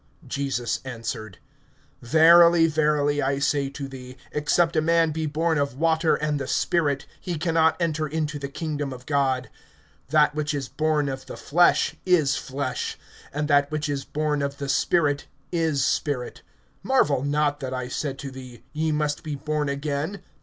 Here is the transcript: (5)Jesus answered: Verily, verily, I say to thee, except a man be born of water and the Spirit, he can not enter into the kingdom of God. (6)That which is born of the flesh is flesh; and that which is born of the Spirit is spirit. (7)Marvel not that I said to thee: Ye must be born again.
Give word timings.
(5)Jesus 0.25 0.79
answered: 0.83 1.37
Verily, 2.01 2.65
verily, 2.65 3.21
I 3.21 3.37
say 3.37 3.69
to 3.69 3.87
thee, 3.87 4.17
except 4.31 4.75
a 4.75 4.81
man 4.81 5.11
be 5.11 5.27
born 5.27 5.59
of 5.59 5.77
water 5.77 6.15
and 6.15 6.39
the 6.39 6.47
Spirit, 6.47 7.05
he 7.19 7.37
can 7.37 7.53
not 7.53 7.79
enter 7.79 8.07
into 8.07 8.39
the 8.39 8.47
kingdom 8.47 8.91
of 8.93 9.05
God. 9.05 9.51
(6)That 10.09 10.33
which 10.33 10.55
is 10.55 10.67
born 10.67 11.07
of 11.07 11.27
the 11.27 11.37
flesh 11.37 11.93
is 12.03 12.35
flesh; 12.35 12.97
and 13.31 13.47
that 13.47 13.69
which 13.69 13.87
is 13.87 14.03
born 14.03 14.41
of 14.41 14.57
the 14.57 14.69
Spirit 14.69 15.27
is 15.51 15.85
spirit. 15.85 16.41
(7)Marvel 16.83 17.23
not 17.23 17.59
that 17.59 17.71
I 17.71 17.87
said 17.87 18.17
to 18.25 18.31
thee: 18.31 18.63
Ye 18.73 18.91
must 18.91 19.21
be 19.21 19.35
born 19.35 19.69
again. 19.69 20.23